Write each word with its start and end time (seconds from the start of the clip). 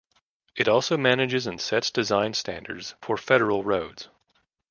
It 0.55 0.67
also 0.67 0.97
manages 0.97 1.45
and 1.45 1.61
sets 1.61 1.91
design 1.91 2.33
standards 2.33 2.95
for 3.03 3.17
federal 3.17 3.63
roads. 3.63 4.09